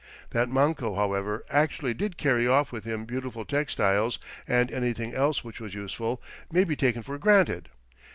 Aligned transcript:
That 0.31 0.49
Manco, 0.49 0.95
however, 0.95 1.45
actually 1.51 1.93
did 1.93 2.17
carry 2.17 2.47
off 2.47 2.71
with 2.71 2.85
him 2.85 3.05
beautiful 3.05 3.45
textiles, 3.45 4.17
and 4.47 4.71
anything 4.71 5.13
else 5.13 5.43
which 5.43 5.59
was 5.59 5.75
useful, 5.75 6.23
may 6.51 6.63
be 6.63 6.75
taken 6.75 7.03
for 7.03 7.19
granted. 7.19 7.69